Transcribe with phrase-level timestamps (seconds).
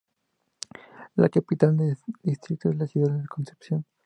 [1.15, 3.85] La capital del distrito es la ciudad de Concepción.